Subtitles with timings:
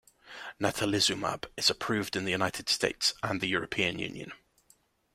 [0.59, 4.31] Natalizumab is approved in the United States and the European Union.